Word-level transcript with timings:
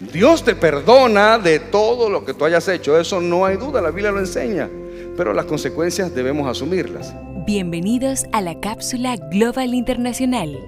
Dios 0.00 0.42
te 0.42 0.54
perdona 0.54 1.38
de 1.38 1.60
todo 1.60 2.08
lo 2.08 2.24
que 2.24 2.32
tú 2.32 2.46
hayas 2.46 2.66
hecho, 2.68 2.98
eso 2.98 3.20
no 3.20 3.44
hay 3.44 3.58
duda, 3.58 3.82
la 3.82 3.90
Biblia 3.90 4.10
lo 4.10 4.18
enseña, 4.18 4.70
pero 5.14 5.34
las 5.34 5.44
consecuencias 5.44 6.14
debemos 6.14 6.48
asumirlas. 6.48 7.14
Bienvenidos 7.46 8.24
a 8.32 8.40
la 8.40 8.58
cápsula 8.60 9.16
Global 9.30 9.74
Internacional, 9.74 10.58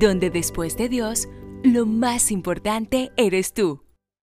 donde 0.00 0.30
después 0.30 0.76
de 0.76 0.88
Dios, 0.88 1.28
lo 1.62 1.86
más 1.86 2.32
importante 2.32 3.12
eres 3.16 3.52
tú. 3.52 3.80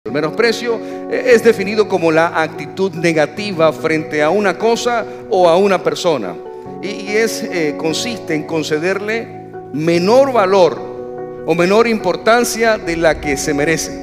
El 0.05 0.11
menosprecio 0.11 0.79
es 1.09 1.43
definido 1.43 1.87
como 1.87 2.11
la 2.11 2.39
actitud 2.39 2.91
negativa 2.91 3.73
frente 3.73 4.21
a 4.21 4.29
una 4.29 4.59
cosa 4.59 5.03
o 5.31 5.49
a 5.49 5.57
una 5.57 5.81
persona 5.81 6.35
y 6.83 7.07
es, 7.07 7.41
eh, 7.41 7.73
consiste 7.75 8.35
en 8.35 8.43
concederle 8.43 9.49
menor 9.73 10.31
valor 10.31 10.79
o 11.47 11.55
menor 11.55 11.87
importancia 11.87 12.77
de 12.77 12.97
la 12.97 13.19
que 13.19 13.35
se 13.35 13.55
merece. 13.55 14.02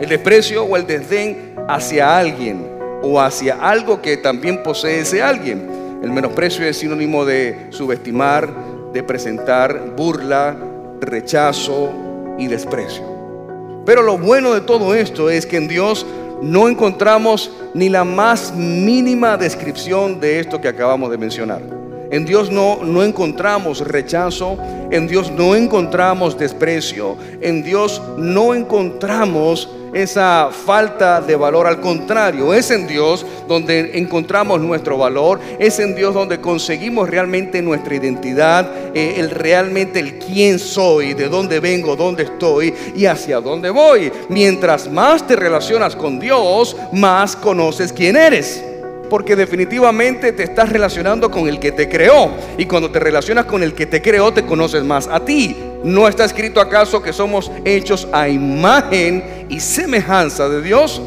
El 0.00 0.08
desprecio 0.08 0.64
o 0.64 0.76
el 0.76 0.86
desdén 0.86 1.54
hacia 1.68 2.16
alguien 2.16 2.66
o 3.02 3.20
hacia 3.20 3.54
algo 3.54 4.00
que 4.00 4.16
también 4.16 4.62
posee 4.62 5.00
ese 5.00 5.22
alguien. 5.22 5.98
El 6.02 6.12
menosprecio 6.12 6.64
es 6.64 6.78
sinónimo 6.78 7.24
de 7.24 7.66
subestimar, 7.70 8.48
de 8.92 9.02
presentar 9.02 9.94
burla, 9.96 10.56
rechazo 11.00 11.90
y 12.38 12.46
desprecio. 12.46 13.82
Pero 13.84 14.02
lo 14.02 14.18
bueno 14.18 14.54
de 14.54 14.60
todo 14.60 14.94
esto 14.94 15.30
es 15.30 15.46
que 15.46 15.56
en 15.56 15.66
Dios 15.66 16.06
no 16.42 16.68
encontramos 16.68 17.50
ni 17.74 17.88
la 17.88 18.04
más 18.04 18.54
mínima 18.54 19.36
descripción 19.36 20.20
de 20.20 20.38
esto 20.40 20.60
que 20.60 20.68
acabamos 20.68 21.10
de 21.10 21.18
mencionar. 21.18 21.77
En 22.10 22.24
Dios 22.24 22.50
no, 22.50 22.78
no 22.82 23.02
encontramos 23.02 23.86
rechazo, 23.86 24.56
en 24.90 25.06
Dios 25.06 25.30
no 25.30 25.54
encontramos 25.54 26.38
desprecio, 26.38 27.16
en 27.40 27.62
Dios 27.62 28.00
no 28.16 28.54
encontramos 28.54 29.68
esa 29.92 30.50
falta 30.50 31.20
de 31.20 31.36
valor. 31.36 31.66
Al 31.66 31.80
contrario, 31.80 32.54
es 32.54 32.70
en 32.70 32.86
Dios 32.86 33.24
donde 33.46 33.98
encontramos 33.98 34.60
nuestro 34.60 34.96
valor, 34.96 35.40
es 35.58 35.78
en 35.78 35.94
Dios 35.94 36.14
donde 36.14 36.40
conseguimos 36.40 37.08
realmente 37.08 37.62
nuestra 37.62 37.94
identidad, 37.94 38.70
eh, 38.94 39.14
el 39.18 39.30
realmente 39.30 40.00
el 40.00 40.18
quién 40.18 40.58
soy, 40.58 41.14
de 41.14 41.28
dónde 41.28 41.60
vengo, 41.60 41.96
dónde 41.96 42.24
estoy 42.24 42.74
y 42.94 43.06
hacia 43.06 43.40
dónde 43.40 43.70
voy. 43.70 44.10
Mientras 44.28 44.90
más 44.90 45.26
te 45.26 45.36
relacionas 45.36 45.94
con 45.94 46.18
Dios, 46.18 46.76
más 46.92 47.36
conoces 47.36 47.92
quién 47.92 48.16
eres 48.16 48.67
porque 49.08 49.36
definitivamente 49.36 50.32
te 50.32 50.42
estás 50.42 50.68
relacionando 50.68 51.30
con 51.30 51.48
el 51.48 51.58
que 51.58 51.72
te 51.72 51.88
creó. 51.88 52.30
Y 52.56 52.66
cuando 52.66 52.90
te 52.90 53.00
relacionas 53.00 53.46
con 53.46 53.62
el 53.62 53.74
que 53.74 53.86
te 53.86 54.02
creó, 54.02 54.32
te 54.32 54.44
conoces 54.44 54.84
más 54.84 55.08
a 55.08 55.24
ti. 55.24 55.56
¿No 55.84 56.08
está 56.08 56.24
escrito 56.24 56.60
acaso 56.60 57.02
que 57.02 57.12
somos 57.12 57.50
hechos 57.64 58.08
a 58.12 58.28
imagen 58.28 59.46
y 59.48 59.60
semejanza 59.60 60.48
de 60.48 60.62
Dios? 60.62 61.00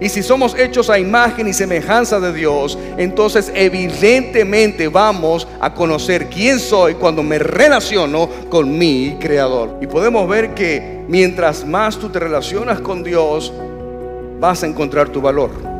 Y 0.00 0.08
si 0.08 0.22
somos 0.22 0.54
hechos 0.58 0.90
a 0.90 0.98
imagen 0.98 1.46
y 1.46 1.52
semejanza 1.52 2.18
de 2.20 2.32
Dios, 2.32 2.76
entonces 2.98 3.52
evidentemente 3.54 4.88
vamos 4.88 5.46
a 5.60 5.72
conocer 5.72 6.28
quién 6.28 6.58
soy 6.58 6.94
cuando 6.94 7.22
me 7.22 7.38
relaciono 7.38 8.28
con 8.50 8.76
mi 8.76 9.16
Creador. 9.20 9.78
Y 9.80 9.86
podemos 9.86 10.28
ver 10.28 10.52
que 10.54 11.04
mientras 11.08 11.64
más 11.64 11.98
tú 11.98 12.10
te 12.10 12.18
relacionas 12.18 12.80
con 12.80 13.02
Dios, 13.02 13.52
vas 14.40 14.62
a 14.62 14.66
encontrar 14.66 15.08
tu 15.08 15.20
valor. 15.20 15.73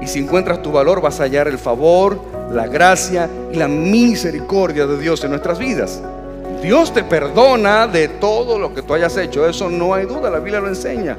Y 0.00 0.06
si 0.06 0.20
encuentras 0.20 0.62
tu 0.62 0.72
valor, 0.72 1.00
vas 1.00 1.20
a 1.20 1.24
hallar 1.24 1.48
el 1.48 1.58
favor, 1.58 2.18
la 2.50 2.66
gracia 2.66 3.28
y 3.52 3.56
la 3.56 3.68
misericordia 3.68 4.86
de 4.86 4.98
Dios 4.98 5.24
en 5.24 5.30
nuestras 5.30 5.58
vidas. 5.58 6.02
Dios 6.62 6.92
te 6.94 7.04
perdona 7.04 7.86
de 7.86 8.08
todo 8.08 8.58
lo 8.58 8.72
que 8.74 8.82
tú 8.82 8.94
hayas 8.94 9.16
hecho, 9.16 9.46
eso 9.46 9.68
no 9.68 9.92
hay 9.92 10.06
duda, 10.06 10.30
la 10.30 10.38
Biblia 10.38 10.60
lo 10.60 10.68
enseña. 10.68 11.16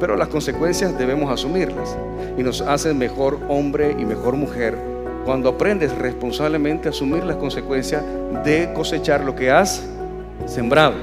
Pero 0.00 0.16
las 0.16 0.28
consecuencias 0.28 0.96
debemos 0.98 1.32
asumirlas 1.32 1.96
y 2.36 2.42
nos 2.42 2.60
hacen 2.60 2.98
mejor 2.98 3.38
hombre 3.48 3.96
y 3.98 4.04
mejor 4.04 4.34
mujer 4.34 4.76
cuando 5.24 5.50
aprendes 5.50 5.94
responsablemente 5.96 6.88
a 6.88 6.90
asumir 6.90 7.24
las 7.24 7.36
consecuencias 7.36 8.02
de 8.44 8.72
cosechar 8.72 9.24
lo 9.24 9.34
que 9.34 9.50
has 9.50 9.82
sembrado. 10.46 10.94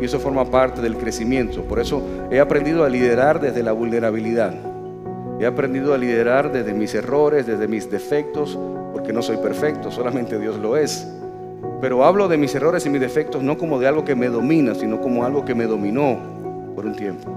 Y 0.00 0.04
eso 0.04 0.18
forma 0.18 0.44
parte 0.44 0.80
del 0.80 0.96
crecimiento. 0.96 1.62
Por 1.62 1.78
eso 1.78 2.02
he 2.30 2.40
aprendido 2.40 2.84
a 2.84 2.88
liderar 2.88 3.40
desde 3.40 3.62
la 3.62 3.72
vulnerabilidad. 3.72 4.54
He 5.38 5.46
aprendido 5.46 5.92
a 5.92 5.98
liderar 5.98 6.50
desde 6.50 6.72
mis 6.72 6.94
errores, 6.94 7.46
desde 7.46 7.68
mis 7.68 7.90
defectos, 7.90 8.58
porque 8.92 9.12
no 9.12 9.20
soy 9.22 9.36
perfecto, 9.36 9.90
solamente 9.90 10.38
Dios 10.38 10.56
lo 10.58 10.76
es. 10.76 11.06
Pero 11.80 12.04
hablo 12.04 12.26
de 12.26 12.38
mis 12.38 12.54
errores 12.54 12.86
y 12.86 12.90
mis 12.90 13.00
defectos 13.00 13.42
no 13.42 13.58
como 13.58 13.78
de 13.78 13.86
algo 13.86 14.04
que 14.04 14.14
me 14.14 14.28
domina, 14.28 14.74
sino 14.74 15.00
como 15.00 15.24
algo 15.24 15.44
que 15.44 15.54
me 15.54 15.66
dominó 15.66 16.18
por 16.74 16.86
un 16.86 16.96
tiempo. 16.96 17.30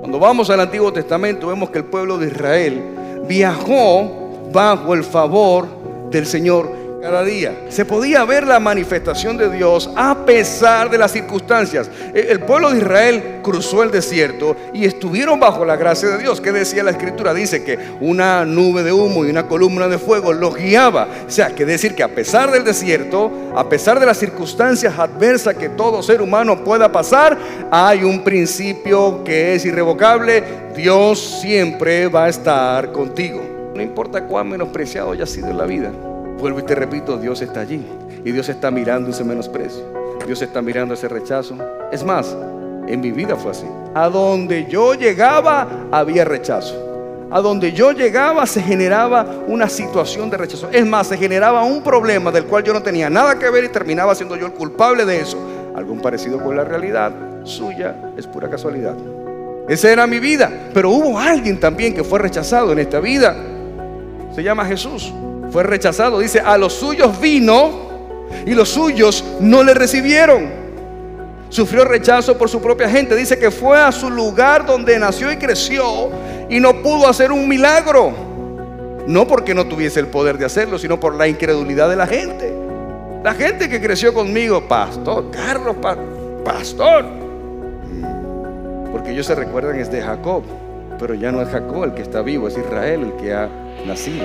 Cuando 0.00 0.18
vamos 0.18 0.48
al 0.50 0.60
Antiguo 0.60 0.92
Testamento 0.92 1.48
vemos 1.48 1.70
que 1.70 1.78
el 1.78 1.84
pueblo 1.84 2.16
de 2.16 2.28
Israel 2.28 2.80
viajó 3.28 4.48
bajo 4.52 4.94
el 4.94 5.04
favor 5.04 5.66
del 6.10 6.24
Señor 6.24 6.85
cada 7.00 7.24
día. 7.24 7.66
Se 7.68 7.84
podía 7.84 8.24
ver 8.24 8.46
la 8.46 8.58
manifestación 8.58 9.36
de 9.36 9.50
Dios 9.50 9.90
a 9.96 10.24
pesar 10.24 10.90
de 10.90 10.98
las 10.98 11.12
circunstancias. 11.12 11.90
E, 12.14 12.28
el 12.30 12.40
pueblo 12.40 12.70
de 12.70 12.78
Israel 12.78 13.40
cruzó 13.42 13.82
el 13.82 13.90
desierto 13.90 14.56
y 14.72 14.84
estuvieron 14.84 15.38
bajo 15.38 15.64
la 15.64 15.76
gracia 15.76 16.08
de 16.08 16.18
Dios. 16.18 16.40
¿Qué 16.40 16.52
decía 16.52 16.82
la 16.82 16.90
escritura? 16.90 17.34
Dice 17.34 17.62
que 17.62 17.78
una 18.00 18.44
nube 18.44 18.82
de 18.82 18.92
humo 18.92 19.24
y 19.24 19.30
una 19.30 19.46
columna 19.46 19.88
de 19.88 19.98
fuego 19.98 20.32
los 20.32 20.56
guiaba. 20.56 21.08
O 21.26 21.30
sea, 21.30 21.54
que 21.54 21.64
decir 21.64 21.94
que 21.94 22.02
a 22.02 22.14
pesar 22.14 22.50
del 22.50 22.64
desierto, 22.64 23.30
a 23.54 23.68
pesar 23.68 24.00
de 24.00 24.06
las 24.06 24.18
circunstancias 24.18 24.98
adversas 24.98 25.54
que 25.54 25.68
todo 25.68 26.02
ser 26.02 26.22
humano 26.22 26.64
pueda 26.64 26.90
pasar, 26.90 27.38
hay 27.70 28.04
un 28.04 28.24
principio 28.24 29.22
que 29.22 29.54
es 29.54 29.64
irrevocable. 29.64 30.42
Dios 30.74 31.40
siempre 31.40 32.08
va 32.08 32.24
a 32.24 32.28
estar 32.28 32.92
contigo. 32.92 33.42
No 33.74 33.82
importa 33.82 34.24
cuán 34.24 34.48
menospreciado 34.48 35.12
haya 35.12 35.26
sido 35.26 35.50
en 35.50 35.58
la 35.58 35.66
vida. 35.66 35.92
Vuelvo 36.38 36.60
y 36.60 36.62
te 36.64 36.74
repito, 36.74 37.16
Dios 37.16 37.40
está 37.40 37.60
allí. 37.60 37.84
Y 38.24 38.32
Dios 38.32 38.48
está 38.48 38.70
mirando 38.70 39.10
ese 39.10 39.24
menosprecio. 39.24 39.82
Dios 40.26 40.42
está 40.42 40.60
mirando 40.60 40.94
ese 40.94 41.08
rechazo. 41.08 41.56
Es 41.90 42.04
más, 42.04 42.36
en 42.86 43.00
mi 43.00 43.10
vida 43.10 43.36
fue 43.36 43.52
así. 43.52 43.66
A 43.94 44.08
donde 44.08 44.66
yo 44.66 44.94
llegaba 44.94 45.86
había 45.90 46.24
rechazo. 46.24 47.28
A 47.30 47.40
donde 47.40 47.72
yo 47.72 47.92
llegaba 47.92 48.46
se 48.46 48.60
generaba 48.60 49.24
una 49.46 49.68
situación 49.68 50.28
de 50.28 50.36
rechazo. 50.36 50.68
Es 50.70 50.84
más, 50.84 51.06
se 51.06 51.16
generaba 51.16 51.64
un 51.64 51.82
problema 51.82 52.30
del 52.30 52.44
cual 52.44 52.64
yo 52.64 52.72
no 52.72 52.82
tenía 52.82 53.08
nada 53.08 53.38
que 53.38 53.48
ver 53.48 53.64
y 53.64 53.68
terminaba 53.68 54.14
siendo 54.14 54.36
yo 54.36 54.46
el 54.46 54.52
culpable 54.52 55.04
de 55.04 55.20
eso. 55.20 55.38
Algo 55.74 56.00
parecido 56.02 56.42
con 56.42 56.56
la 56.56 56.64
realidad 56.64 57.12
suya 57.44 58.12
es 58.16 58.26
pura 58.26 58.50
casualidad. 58.50 58.94
Esa 59.68 59.90
era 59.90 60.06
mi 60.06 60.18
vida. 60.18 60.50
Pero 60.74 60.90
hubo 60.90 61.18
alguien 61.18 61.58
también 61.58 61.94
que 61.94 62.04
fue 62.04 62.18
rechazado 62.18 62.72
en 62.72 62.78
esta 62.78 63.00
vida. 63.00 63.34
Se 64.34 64.42
llama 64.42 64.66
Jesús 64.66 65.12
fue 65.50 65.62
rechazado. 65.62 66.18
Dice, 66.18 66.40
a 66.40 66.56
los 66.58 66.72
suyos 66.72 67.20
vino 67.20 67.86
y 68.44 68.54
los 68.54 68.68
suyos 68.68 69.24
no 69.40 69.62
le 69.62 69.74
recibieron. 69.74 70.66
Sufrió 71.48 71.84
rechazo 71.84 72.36
por 72.36 72.48
su 72.48 72.60
propia 72.60 72.88
gente. 72.88 73.14
Dice 73.14 73.38
que 73.38 73.50
fue 73.50 73.80
a 73.80 73.92
su 73.92 74.10
lugar 74.10 74.66
donde 74.66 74.98
nació 74.98 75.30
y 75.32 75.36
creció 75.36 76.10
y 76.48 76.60
no 76.60 76.82
pudo 76.82 77.08
hacer 77.08 77.32
un 77.32 77.48
milagro. 77.48 78.12
No 79.06 79.26
porque 79.26 79.54
no 79.54 79.66
tuviese 79.66 80.00
el 80.00 80.08
poder 80.08 80.36
de 80.36 80.44
hacerlo, 80.44 80.78
sino 80.78 80.98
por 80.98 81.14
la 81.14 81.28
incredulidad 81.28 81.88
de 81.88 81.96
la 81.96 82.06
gente. 82.06 82.52
La 83.22 83.34
gente 83.34 83.68
que 83.68 83.80
creció 83.80 84.12
conmigo, 84.12 84.66
pastor, 84.66 85.30
Carlos, 85.30 85.76
pastor. 86.44 87.04
Porque 88.90 89.12
ellos 89.12 89.26
se 89.26 89.34
recuerdan 89.34 89.78
es 89.78 89.90
de 89.90 90.02
Jacob, 90.02 90.42
pero 90.98 91.14
ya 91.14 91.30
no 91.30 91.40
es 91.42 91.48
Jacob 91.48 91.84
el 91.84 91.94
que 91.94 92.02
está 92.02 92.22
vivo, 92.22 92.48
es 92.48 92.56
Israel 92.56 93.02
el 93.02 93.22
que 93.22 93.34
ha 93.34 93.48
nacido. 93.86 94.24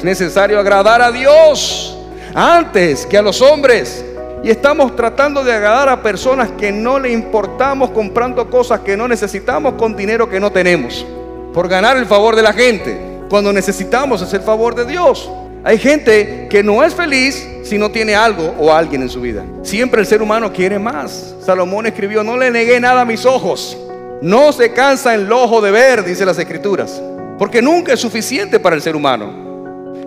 Es 0.00 0.04
necesario 0.04 0.58
agradar 0.58 1.02
a 1.02 1.12
Dios 1.12 1.94
antes 2.34 3.04
que 3.04 3.18
a 3.18 3.22
los 3.22 3.42
hombres. 3.42 4.02
Y 4.42 4.48
estamos 4.48 4.96
tratando 4.96 5.44
de 5.44 5.52
agradar 5.52 5.90
a 5.90 6.02
personas 6.02 6.48
que 6.52 6.72
no 6.72 6.98
le 6.98 7.12
importamos 7.12 7.90
comprando 7.90 8.48
cosas 8.48 8.80
que 8.80 8.96
no 8.96 9.06
necesitamos 9.06 9.74
con 9.74 9.94
dinero 9.94 10.26
que 10.26 10.40
no 10.40 10.50
tenemos. 10.50 11.04
Por 11.52 11.68
ganar 11.68 11.98
el 11.98 12.06
favor 12.06 12.34
de 12.34 12.40
la 12.40 12.54
gente. 12.54 12.98
Cuando 13.28 13.52
necesitamos 13.52 14.22
hacer 14.22 14.40
el 14.40 14.46
favor 14.46 14.74
de 14.74 14.86
Dios. 14.86 15.30
Hay 15.64 15.76
gente 15.76 16.48
que 16.48 16.62
no 16.62 16.82
es 16.82 16.94
feliz 16.94 17.46
si 17.62 17.76
no 17.76 17.90
tiene 17.90 18.14
algo 18.14 18.54
o 18.58 18.72
alguien 18.72 19.02
en 19.02 19.10
su 19.10 19.20
vida. 19.20 19.44
Siempre 19.62 20.00
el 20.00 20.06
ser 20.06 20.22
humano 20.22 20.50
quiere 20.50 20.78
más. 20.78 21.34
Salomón 21.44 21.84
escribió, 21.84 22.24
no 22.24 22.38
le 22.38 22.50
negué 22.50 22.80
nada 22.80 23.02
a 23.02 23.04
mis 23.04 23.26
ojos. 23.26 23.76
No 24.22 24.50
se 24.54 24.72
cansa 24.72 25.14
el 25.14 25.30
ojo 25.30 25.60
de 25.60 25.70
ver, 25.70 26.02
dice 26.04 26.24
las 26.24 26.38
escrituras. 26.38 27.02
Porque 27.38 27.60
nunca 27.60 27.92
es 27.92 28.00
suficiente 28.00 28.58
para 28.58 28.76
el 28.76 28.80
ser 28.80 28.96
humano. 28.96 29.49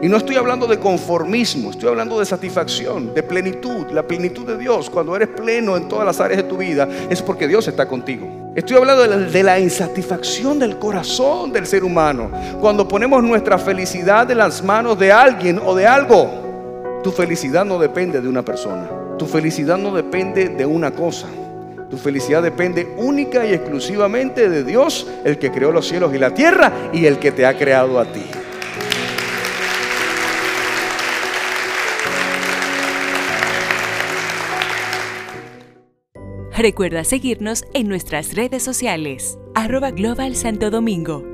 Y 0.03 0.09
no 0.09 0.17
estoy 0.17 0.35
hablando 0.35 0.67
de 0.67 0.79
conformismo, 0.79 1.71
estoy 1.71 1.87
hablando 1.87 2.19
de 2.19 2.25
satisfacción, 2.25 3.13
de 3.13 3.23
plenitud. 3.23 3.89
La 3.93 4.03
plenitud 4.03 4.45
de 4.45 4.57
Dios, 4.57 4.89
cuando 4.89 5.15
eres 5.15 5.29
pleno 5.29 5.77
en 5.77 5.87
todas 5.87 6.05
las 6.05 6.19
áreas 6.19 6.43
de 6.43 6.49
tu 6.49 6.57
vida, 6.57 6.89
es 7.09 7.21
porque 7.21 7.47
Dios 7.47 7.65
está 7.69 7.87
contigo. 7.87 8.51
Estoy 8.53 8.75
hablando 8.75 9.07
de 9.07 9.43
la, 9.43 9.61
insatisfacción 9.61 10.59
del 10.59 10.77
corazón 10.77 11.53
del 11.53 11.65
ser 11.65 11.85
humano. 11.85 12.29
Cuando 12.59 12.85
ponemos 12.85 13.23
nuestra 13.23 13.57
felicidad 13.57 14.29
en 14.29 14.39
las 14.39 14.61
manos 14.61 14.99
de 14.99 15.09
alguien 15.09 15.57
o 15.63 15.73
de 15.73 15.87
algo, 15.87 16.99
tu 17.01 17.13
felicidad 17.13 17.63
no 17.63 17.79
depende 17.79 18.19
de 18.19 18.27
una 18.27 18.43
persona. 18.43 18.89
Tu 19.17 19.25
felicidad 19.25 19.77
no 19.77 19.95
depende 19.95 20.49
de 20.49 20.65
una 20.65 20.91
cosa. 20.91 21.27
Tu 21.89 21.95
felicidad 21.95 22.43
depende 22.43 22.93
única 22.97 23.45
y 23.45 23.53
exclusivamente 23.53 24.49
de 24.49 24.65
Dios, 24.65 25.07
el 25.23 25.37
que 25.37 25.49
creó 25.49 25.71
los 25.71 25.87
cielos 25.87 26.13
y 26.13 26.17
la 26.17 26.33
tierra 26.33 26.89
y 26.91 27.05
el 27.05 27.19
que 27.19 27.31
te 27.31 27.45
ha 27.45 27.57
creado 27.57 28.01
a 28.01 28.03
ti. 28.03 28.25
Recuerda 36.57 37.03
seguirnos 37.03 37.65
en 37.73 37.87
nuestras 37.87 38.35
redes 38.35 38.61
sociales, 38.61 39.39
arroba 39.55 39.89
Global 39.89 40.35
Santo 40.35 40.69
Domingo. 40.69 41.32